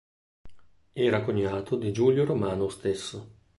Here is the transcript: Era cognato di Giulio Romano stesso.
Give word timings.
Era 0.93 1.21
cognato 1.21 1.75
di 1.75 1.91
Giulio 1.91 2.25
Romano 2.25 2.69
stesso. 2.69 3.35